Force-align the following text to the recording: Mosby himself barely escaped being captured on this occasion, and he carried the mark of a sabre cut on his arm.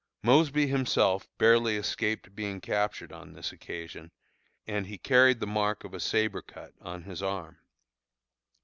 Mosby 0.23 0.65
himself 0.65 1.27
barely 1.37 1.75
escaped 1.77 2.33
being 2.33 2.59
captured 2.59 3.11
on 3.13 3.33
this 3.33 3.51
occasion, 3.51 4.11
and 4.65 4.87
he 4.87 4.97
carried 4.97 5.39
the 5.39 5.45
mark 5.45 5.83
of 5.83 5.93
a 5.93 5.99
sabre 5.99 6.41
cut 6.41 6.73
on 6.81 7.03
his 7.03 7.21
arm. 7.21 7.59